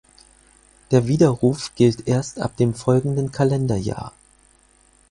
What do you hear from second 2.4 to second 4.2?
dem folgenden Kalenderjahr.